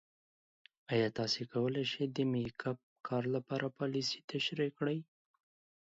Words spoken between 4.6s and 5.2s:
کړئ؟